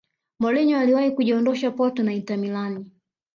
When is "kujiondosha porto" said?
1.11-2.03